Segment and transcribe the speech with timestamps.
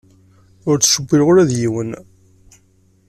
[0.69, 1.91] Ur ttcewwileɣ ula d yiwen.